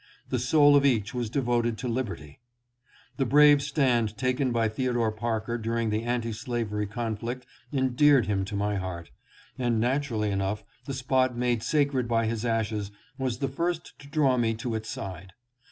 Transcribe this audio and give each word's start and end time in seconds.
The 0.29 0.39
soul 0.39 0.75
of 0.75 0.83
each 0.83 1.13
was 1.13 1.29
devoted 1.29 1.77
to 1.77 1.87
liberty. 1.87 2.39
The 3.17 3.25
brave 3.27 3.61
stand 3.61 4.17
taken 4.17 4.51
by 4.51 4.67
Theodore 4.67 5.11
Parker 5.11 5.59
during 5.59 5.91
the 5.91 6.01
anti 6.01 6.31
slavery 6.33 6.87
conflict 6.87 7.45
endeared 7.71 8.25
him 8.25 8.43
to 8.45 8.55
my 8.55 8.77
heart, 8.77 9.11
and 9.59 9.79
naturally 9.79 10.31
enough 10.31 10.63
the 10.85 10.95
spot 10.95 11.37
made 11.37 11.61
sacred 11.61 12.07
by 12.07 12.25
his 12.25 12.43
ashes 12.45 12.89
was 13.19 13.37
the 13.37 13.47
first 13.47 13.93
to 13.99 14.07
draw 14.07 14.37
me 14.37 14.55
to 14.55 14.73
its 14.73 14.89
side. 14.89 15.33